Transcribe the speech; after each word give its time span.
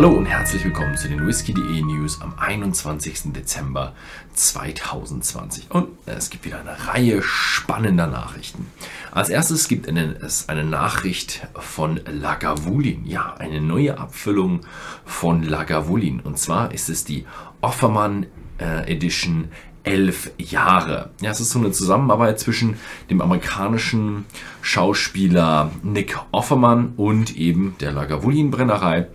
Hallo 0.00 0.16
und 0.16 0.24
herzlich 0.24 0.64
willkommen 0.64 0.96
zu 0.96 1.08
den 1.10 1.26
Whisky.de 1.26 1.82
News 1.82 2.22
am 2.22 2.32
21. 2.38 3.34
Dezember 3.34 3.92
2020. 4.32 5.70
Und 5.70 5.88
es 6.06 6.30
gibt 6.30 6.46
wieder 6.46 6.60
eine 6.60 6.88
Reihe 6.88 7.22
spannender 7.22 8.06
Nachrichten. 8.06 8.64
Als 9.10 9.28
erstes 9.28 9.68
gibt 9.68 9.86
es 9.86 10.48
eine 10.48 10.64
Nachricht 10.64 11.46
von 11.52 12.00
Lagavulin. 12.10 13.04
Ja, 13.04 13.34
eine 13.38 13.60
neue 13.60 13.98
Abfüllung 13.98 14.60
von 15.04 15.42
Lagavulin. 15.42 16.20
Und 16.20 16.38
zwar 16.38 16.72
ist 16.72 16.88
es 16.88 17.04
die 17.04 17.26
Offermann 17.60 18.24
äh, 18.58 18.90
Edition 18.90 19.48
elf 19.82 20.30
Jahre. 20.38 21.10
Ja, 21.20 21.30
es 21.30 21.40
ist 21.40 21.50
so 21.50 21.58
eine 21.58 21.72
Zusammenarbeit 21.72 22.40
zwischen 22.40 22.78
dem 23.10 23.20
amerikanischen 23.20 24.24
Schauspieler 24.62 25.70
Nick 25.82 26.18
Offerman 26.32 26.94
und 26.96 27.36
eben 27.36 27.76
der 27.80 27.92
Lagavulin 27.92 28.50
Brennerei. 28.50 29.06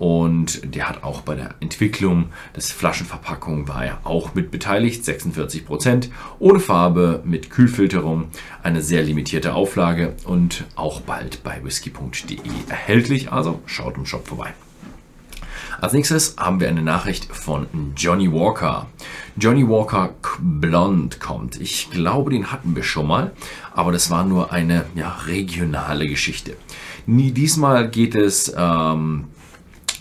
Und 0.00 0.74
der 0.74 0.88
hat 0.88 1.04
auch 1.04 1.20
bei 1.20 1.34
der 1.34 1.56
Entwicklung 1.60 2.30
des 2.56 2.72
Flaschenverpackung 2.72 3.68
war 3.68 3.84
er 3.84 3.98
auch 4.04 4.34
mit 4.34 4.50
beteiligt, 4.50 5.04
46 5.04 5.66
Prozent, 5.66 6.08
ohne 6.38 6.58
Farbe, 6.58 7.20
mit 7.26 7.50
Kühlfilterung, 7.50 8.28
eine 8.62 8.80
sehr 8.80 9.02
limitierte 9.02 9.52
Auflage 9.52 10.16
und 10.24 10.64
auch 10.74 11.02
bald 11.02 11.44
bei 11.44 11.62
whisky.de 11.62 12.38
erhältlich. 12.70 13.30
Also 13.30 13.60
schaut 13.66 13.98
im 13.98 14.06
Shop 14.06 14.26
vorbei. 14.26 14.54
Als 15.82 15.92
nächstes 15.92 16.34
haben 16.38 16.60
wir 16.60 16.70
eine 16.70 16.80
Nachricht 16.80 17.26
von 17.26 17.66
Johnny 17.94 18.32
Walker. 18.32 18.86
Johnny 19.36 19.68
Walker 19.68 20.14
Blonde 20.38 21.18
kommt. 21.18 21.60
Ich 21.60 21.90
glaube, 21.90 22.30
den 22.30 22.50
hatten 22.50 22.74
wir 22.74 22.84
schon 22.84 23.06
mal, 23.06 23.32
aber 23.74 23.92
das 23.92 24.10
war 24.10 24.24
nur 24.24 24.50
eine 24.50 24.86
ja, 24.94 25.10
regionale 25.26 26.08
Geschichte. 26.08 26.56
Nie 27.04 27.32
diesmal 27.32 27.90
geht 27.90 28.14
es 28.14 28.50
ähm, 28.56 29.26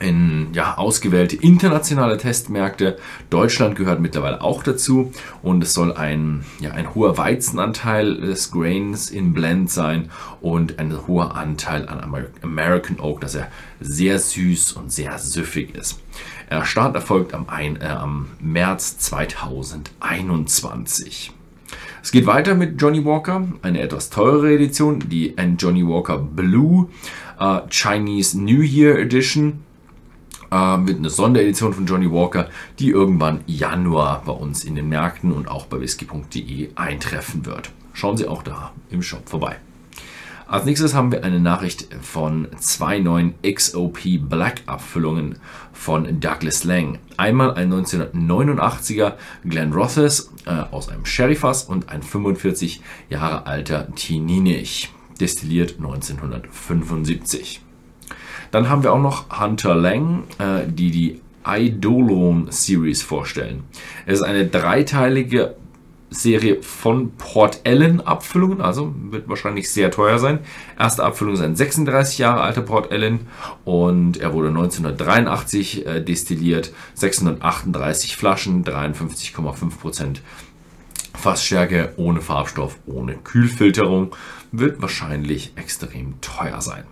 in 0.00 0.48
ja, 0.52 0.76
ausgewählte 0.76 1.36
internationale 1.36 2.18
Testmärkte. 2.18 2.98
Deutschland 3.30 3.76
gehört 3.76 4.00
mittlerweile 4.00 4.42
auch 4.42 4.64
dazu 4.64 5.12
und 5.42 5.62
es 5.62 5.72
soll 5.72 5.92
ein, 5.92 6.44
ja, 6.60 6.72
ein 6.72 6.92
hoher 6.94 7.16
Weizenanteil 7.16 8.16
des 8.16 8.50
Grains 8.50 9.10
in 9.10 9.32
Blend 9.32 9.70
sein 9.70 10.10
und 10.40 10.80
ein 10.80 11.06
hoher 11.06 11.36
Anteil 11.36 11.88
an 11.88 12.26
American 12.42 12.98
Oak, 12.98 13.20
dass 13.20 13.36
er 13.36 13.46
sehr 13.80 14.18
süß 14.18 14.72
und 14.72 14.90
sehr 14.90 15.16
süffig 15.18 15.72
ist. 15.74 16.00
Der 16.50 16.64
Start 16.64 16.94
erfolgt 16.94 17.34
am, 17.34 17.48
ein, 17.48 17.80
äh, 17.80 17.86
am 17.86 18.28
März 18.40 18.98
2021. 18.98 21.32
Es 22.02 22.12
geht 22.12 22.26
weiter 22.26 22.54
mit 22.54 22.80
Johnny 22.80 23.04
Walker, 23.04 23.48
eine 23.62 23.80
etwas 23.80 24.10
teurere 24.10 24.54
Edition, 24.54 24.98
die 24.98 25.34
Johnny 25.58 25.84
Walker 25.86 26.18
Blue 26.18 26.88
uh, 27.40 27.60
Chinese 27.70 28.38
New 28.38 28.60
Year 28.60 28.98
Edition 28.98 29.64
äh, 30.54 30.86
wird 30.86 30.98
eine 30.98 31.10
Sonderedition 31.10 31.74
von 31.74 31.86
Johnny 31.86 32.10
Walker, 32.10 32.48
die 32.78 32.90
irgendwann 32.90 33.40
Januar 33.46 34.22
bei 34.24 34.32
uns 34.32 34.64
in 34.64 34.76
den 34.76 34.88
Märkten 34.88 35.32
und 35.32 35.48
auch 35.48 35.66
bei 35.66 35.80
whisky.de 35.80 36.70
eintreffen 36.76 37.44
wird. 37.44 37.70
Schauen 37.92 38.16
Sie 38.16 38.28
auch 38.28 38.42
da 38.42 38.72
im 38.90 39.02
Shop 39.02 39.28
vorbei. 39.28 39.56
Als 40.46 40.66
nächstes 40.66 40.94
haben 40.94 41.10
wir 41.10 41.24
eine 41.24 41.40
Nachricht 41.40 41.88
von 42.02 42.48
zwei 42.60 42.98
neuen 42.98 43.34
XOP 43.42 44.28
Black 44.28 44.62
Abfüllungen 44.66 45.38
von 45.72 46.20
Douglas 46.20 46.64
Lang. 46.64 46.98
Einmal 47.16 47.54
ein 47.54 47.72
1989er 47.72 49.14
Glen 49.44 49.72
Rothes 49.72 50.32
äh, 50.44 50.50
aus 50.50 50.90
einem 50.90 51.06
Sherryfass 51.06 51.64
und 51.64 51.88
ein 51.88 52.02
45 52.02 52.82
Jahre 53.08 53.46
alter 53.46 53.92
Tininich, 53.94 54.92
destilliert 55.18 55.76
1975. 55.78 57.62
Dann 58.54 58.68
haben 58.68 58.84
wir 58.84 58.92
auch 58.92 59.00
noch 59.00 59.40
Hunter 59.40 59.74
Lang, 59.74 60.28
äh, 60.38 60.60
die 60.68 60.92
die 60.92 61.20
Eidolon 61.42 62.46
Series 62.52 63.02
vorstellen. 63.02 63.64
Es 64.06 64.20
ist 64.20 64.22
eine 64.22 64.46
dreiteilige 64.46 65.56
Serie 66.10 66.62
von 66.62 67.10
Port 67.16 67.62
Ellen 67.64 68.00
Abfüllungen, 68.00 68.60
also 68.60 68.94
wird 69.10 69.28
wahrscheinlich 69.28 69.72
sehr 69.72 69.90
teuer 69.90 70.20
sein. 70.20 70.38
Erste 70.78 71.02
Abfüllung 71.02 71.34
ist 71.34 71.40
ein 71.40 71.56
36 71.56 72.18
Jahre 72.18 72.42
alter 72.42 72.62
Port 72.62 72.92
Ellen 72.92 73.26
und 73.64 74.18
er 74.18 74.32
wurde 74.32 74.50
1983 74.50 75.84
äh, 75.84 76.00
destilliert, 76.00 76.72
638 76.94 78.16
Flaschen, 78.16 78.64
53,5% 78.64 80.18
Fassstärke, 81.12 81.92
ohne 81.96 82.20
Farbstoff, 82.20 82.78
ohne 82.86 83.16
Kühlfilterung, 83.16 84.14
wird 84.52 84.80
wahrscheinlich 84.80 85.54
extrem 85.56 86.20
teuer 86.20 86.60
sein. 86.60 86.84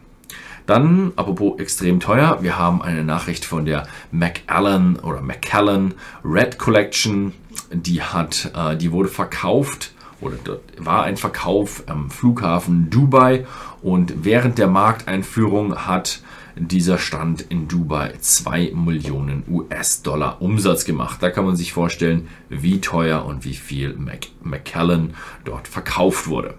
Dann, 0.67 1.13
apropos 1.17 1.59
extrem 1.59 2.01
teuer, 2.01 2.39
wir 2.43 2.59
haben 2.59 2.83
eine 2.83 3.05
Nachricht 3.05 3.45
von 3.45 3.65
der 3.65 3.87
McAllen 4.11 4.97
oder 4.97 5.21
McAllen 5.21 5.95
Red 6.25 6.59
Collection. 6.59 7.33
Die 7.73 8.03
hat, 8.03 8.53
äh, 8.55 8.77
die 8.77 8.93
wurde 8.93 9.09
verkauft 9.09 9.93
oder 10.21 10.37
dort 10.43 10.63
war 10.79 11.03
ein 11.03 11.17
Verkauf 11.17 11.83
am 11.87 12.11
Flughafen 12.11 12.91
Dubai 12.91 13.45
und 13.83 14.25
während 14.25 14.59
der 14.59 14.69
Markteinführung 14.69 15.87
hat 15.87 16.23
dieser 16.57 16.99
Stand 16.99 17.41
in 17.41 17.67
Dubai 17.67 18.15
2 18.21 18.73
Millionen 18.75 19.43
US-Dollar 19.49 20.41
Umsatz 20.41 20.85
gemacht. 20.85 21.23
Da 21.23 21.31
kann 21.31 21.45
man 21.45 21.57
sich 21.57 21.73
vorstellen, 21.73 22.29
wie 22.49 22.81
teuer 22.81 23.25
und 23.25 23.45
wie 23.45 23.55
viel 23.55 23.97
McAllen 24.43 25.15
dort 25.45 25.67
verkauft 25.67 26.29
wurde. 26.29 26.55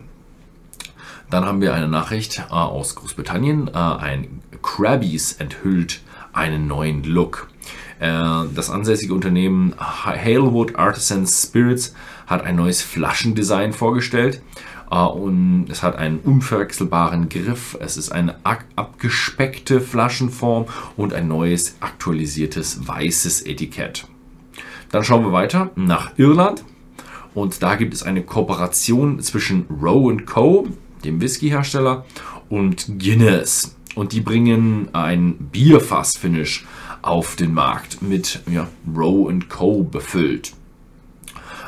Dann 1.34 1.46
haben 1.46 1.62
wir 1.62 1.74
eine 1.74 1.88
Nachricht 1.88 2.44
äh, 2.52 2.54
aus 2.54 2.94
Großbritannien. 2.94 3.68
Äh, 3.70 3.72
ein 3.72 4.42
Krabbies 4.62 5.34
enthüllt 5.34 6.02
einen 6.32 6.68
neuen 6.68 7.04
Look. 7.04 7.48
Äh, 8.00 8.12
das 8.54 8.70
ansässige 8.70 9.16
Unternehmen 9.16 9.74
Halewood 9.80 10.76
Artisan 10.76 11.26
Spirits 11.26 11.96
hat 12.28 12.44
ein 12.44 12.56
neues 12.56 12.84
Flaschendesign 12.84 13.74
vorgestellt. 13.74 14.44
Äh, 14.92 14.96
und 14.98 15.70
es 15.72 15.82
hat 15.82 15.96
einen 15.96 16.20
unverwechselbaren 16.20 17.30
Griff. 17.30 17.80
Es 17.80 17.98
ist 17.98 18.12
eine 18.12 18.36
abgespeckte 18.76 19.82
Flaschenform 19.82 20.68
und 20.98 21.16
ein 21.16 21.28
neues 21.28 21.78
aktualisiertes 21.80 22.88
weißes 22.88 23.42
Etikett. 23.48 24.06
Dann 24.92 25.04
schauen 25.04 25.26
wir 25.26 25.32
weiter 25.32 25.72
nach 25.76 26.12
Irland. 26.18 26.64
Und 27.34 27.64
da 27.64 27.74
gibt 27.74 27.96
es 27.96 28.04
eine 28.04 28.22
Kooperation 28.22 29.20
zwischen 29.20 29.66
Row 29.82 30.16
Co 30.28 30.68
dem 31.06 31.22
Whiskyhersteller, 31.22 32.06
und 32.50 33.00
Guinness. 33.00 33.75
Und 33.96 34.12
die 34.14 34.22
bringen 34.22 34.90
ein 34.94 35.36
Bierfass-Finish 35.52 36.66
auf 37.02 37.36
den 37.36 37.53
Markt 37.53 38.02
mit 38.02 38.41
ja, 38.52 38.68
Row 38.96 39.31
Co. 39.50 39.84
befüllt. 39.84 40.53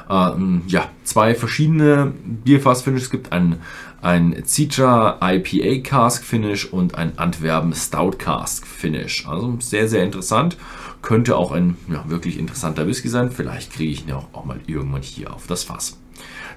Ähm, 0.10 0.62
ja, 0.68 0.90
zwei 1.04 1.36
verschiedene 1.36 2.14
Bierfass-Finishes. 2.44 3.06
Es 3.06 3.12
gibt 3.12 3.32
ein, 3.32 3.58
ein 4.02 4.44
Citra 4.46 5.20
IPA 5.22 5.82
Cask 5.82 6.24
Finish 6.24 6.66
und 6.66 6.96
ein 6.96 7.18
Antwerpen 7.18 7.74
Stout 7.74 8.18
Cask 8.18 8.66
Finish. 8.66 9.28
Also 9.28 9.58
sehr, 9.60 9.88
sehr 9.88 10.04
interessant. 10.04 10.58
Könnte 11.02 11.36
auch 11.36 11.52
ein 11.52 11.78
ja, 11.92 12.04
wirklich 12.08 12.38
interessanter 12.40 12.88
Whisky 12.88 13.10
sein. 13.10 13.32
Vielleicht 13.32 13.74
kriege 13.74 13.92
ich 13.92 14.08
ihn 14.08 14.14
auch, 14.14 14.28
auch 14.34 14.46
mal 14.46 14.60
irgendwann 14.68 15.02
hier 15.02 15.34
auf 15.34 15.48
das 15.48 15.64
Fass. 15.64 15.98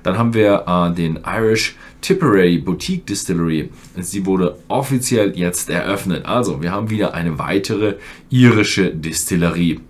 Dann 0.03 0.19
haben 0.19 0.35
wir 0.35 0.65
äh, 0.67 0.95
den 0.95 1.21
Irish 1.27 1.77
Tipperary 2.01 2.59
Boutique 2.59 3.07
Distillery. 3.07 3.71
Sie 3.97 4.25
wurde 4.27 4.59
offiziell 4.69 5.37
jetzt 5.37 5.71
eröffnet. 5.71 6.27
Also, 6.27 6.63
wir 6.63 6.73
haben 6.73 6.91
wieder 6.91 7.15
eine 7.15 7.39
weitere 7.39 7.97
irische 8.31 8.95
Distillerie. 8.95 9.81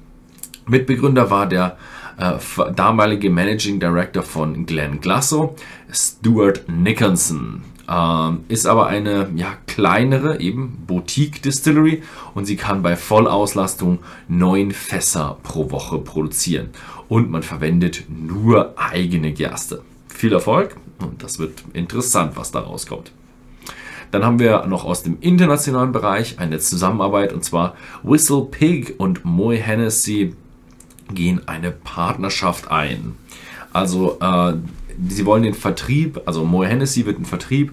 Mitbegründer 0.66 1.30
war 1.30 1.46
der 1.46 1.76
äh, 2.18 2.34
damalige 2.74 3.30
Managing 3.30 3.80
Director 3.80 4.22
von 4.22 4.66
Glenn 4.66 5.00
Glasso, 5.00 5.54
Stuart 5.92 6.64
Nicholson. 6.68 7.62
Ähm, 7.90 8.40
ist 8.48 8.66
aber 8.66 8.86
eine 8.88 9.30
ja, 9.34 9.54
kleinere, 9.66 10.40
eben 10.40 10.84
Boutique 10.86 11.40
Distillery 11.40 12.02
und 12.34 12.44
sie 12.44 12.56
kann 12.56 12.82
bei 12.82 12.96
Vollauslastung 12.96 14.00
neun 14.28 14.72
Fässer 14.72 15.38
pro 15.42 15.70
Woche 15.70 15.98
produzieren. 15.98 16.68
Und 17.08 17.30
man 17.30 17.42
verwendet 17.42 18.04
nur 18.08 18.74
eigene 18.76 19.32
Gerste 19.32 19.82
viel 20.18 20.32
Erfolg 20.32 20.76
und 21.00 21.22
das 21.22 21.38
wird 21.38 21.64
interessant, 21.72 22.36
was 22.36 22.50
da 22.50 22.60
rauskommt. 22.60 23.12
Dann 24.10 24.24
haben 24.24 24.38
wir 24.38 24.66
noch 24.66 24.84
aus 24.84 25.02
dem 25.02 25.18
internationalen 25.20 25.92
Bereich 25.92 26.38
eine 26.38 26.58
Zusammenarbeit 26.58 27.32
und 27.32 27.44
zwar 27.44 27.76
Whistle 28.02 28.46
Pig 28.50 28.94
und 28.98 29.24
Moe 29.24 29.56
Hennessy 29.56 30.34
gehen 31.12 31.46
eine 31.46 31.70
Partnerschaft 31.70 32.70
ein. 32.70 33.16
Also 33.72 34.18
äh, 34.20 34.54
sie 35.08 35.26
wollen 35.26 35.42
den 35.42 35.54
Vertrieb, 35.54 36.22
also 36.26 36.44
Moe 36.44 36.66
Hennessy 36.66 37.04
wird 37.04 37.18
den 37.18 37.26
Vertrieb 37.26 37.72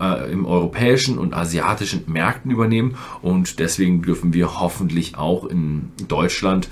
äh, 0.00 0.30
im 0.32 0.46
europäischen 0.46 1.18
und 1.18 1.34
asiatischen 1.34 2.04
Märkten 2.06 2.50
übernehmen 2.50 2.96
und 3.22 3.58
deswegen 3.58 4.02
dürfen 4.02 4.32
wir 4.32 4.60
hoffentlich 4.60 5.16
auch 5.16 5.44
in 5.46 5.92
Deutschland 6.08 6.68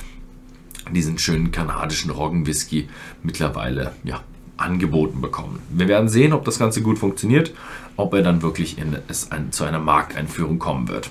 diesen 0.93 1.19
schönen 1.19 1.51
kanadischen 1.51 2.11
Roggenwhisky 2.11 2.89
mittlerweile 3.23 3.93
ja, 4.05 4.21
angeboten 4.57 5.21
bekommen. 5.21 5.61
Wir 5.71 5.89
werden 5.89 6.09
sehen, 6.09 6.33
ob 6.33 6.45
das 6.45 6.59
Ganze 6.59 6.83
gut 6.83 6.99
funktioniert, 6.99 7.53
ob 7.97 8.15
er 8.15 8.23
dann 8.23 8.43
wirklich 8.43 8.79
in, 8.79 8.97
es 9.09 9.31
ein, 9.31 9.53
zu 9.53 9.65
einer 9.65 9.79
Markteinführung 9.79 10.59
kommen 10.59 10.89
wird. 10.89 11.11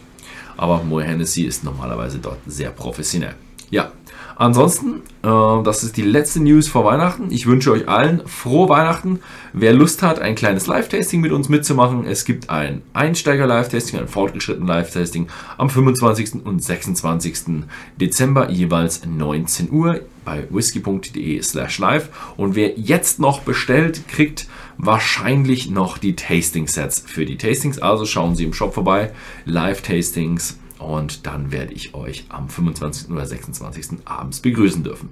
aber 0.57 0.83
Moe 0.83 1.03
Hennessy 1.03 1.43
ist 1.43 1.63
normalerweise 1.63 2.19
dort 2.19 2.39
sehr 2.45 2.71
professionell. 2.71 3.35
Ja, 3.69 3.91
Ansonsten, 4.37 5.01
äh, 5.23 5.63
das 5.63 5.83
ist 5.83 5.95
die 5.95 6.01
letzte 6.01 6.41
News 6.41 6.67
vor 6.67 6.83
Weihnachten. 6.83 7.31
Ich 7.31 7.47
wünsche 7.47 7.71
euch 7.71 7.87
allen 7.87 8.27
frohe 8.27 8.67
Weihnachten. 8.67 9.19
Wer 9.53 9.73
Lust 9.73 10.03
hat, 10.03 10.19
ein 10.19 10.35
kleines 10.35 10.67
Live-Tasting 10.67 11.21
mit 11.21 11.31
uns 11.31 11.47
mitzumachen, 11.47 12.05
es 12.05 12.25
gibt 12.25 12.49
ein 12.49 12.81
Einsteiger-Live-Tasting, 12.93 13.99
ein 13.99 14.07
fortgeschritten 14.09 14.67
Live-Tasting 14.67 15.27
am 15.57 15.69
25. 15.69 16.45
und 16.45 16.61
26. 16.61 17.63
Dezember 17.99 18.49
jeweils 18.49 19.05
19 19.05 19.71
Uhr 19.71 20.01
bei 20.25 20.45
whisky.de 20.49 21.41
slash 21.41 21.79
live. 21.79 22.09
Und 22.35 22.55
wer 22.55 22.77
jetzt 22.77 23.19
noch 23.19 23.41
bestellt, 23.41 24.07
kriegt 24.09 24.47
wahrscheinlich 24.77 25.69
noch 25.69 25.97
die 25.97 26.15
Tasting-Sets 26.15 27.03
für 27.05 27.25
die 27.25 27.37
Tastings. 27.37 27.79
Also 27.79 28.05
schauen 28.05 28.35
Sie 28.35 28.43
im 28.43 28.53
Shop 28.53 28.73
vorbei. 28.73 29.11
Live-Tastings 29.45 30.57
und 30.79 31.25
dann 31.25 31.51
werde 31.51 31.73
ich 31.73 31.93
euch 31.93 32.25
am 32.29 32.49
25. 32.49 33.11
oder 33.11 33.25
26. 33.25 33.99
abends 34.05 34.39
begrüßen 34.39 34.83
dürfen. 34.83 35.09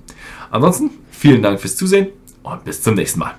Ansonsten 0.51 0.91
vielen 1.11 1.41
Dank 1.41 1.59
fürs 1.59 1.75
Zusehen 1.75 2.09
und 2.43 2.63
bis 2.63 2.81
zum 2.81 2.95
nächsten 2.95 3.19
Mal. 3.19 3.35